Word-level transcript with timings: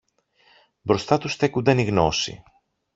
Μπροστά 0.81 1.17
του 1.17 1.27
στέκουνταν 1.27 1.77
η 1.77 1.83
Γνώση. 1.83 2.43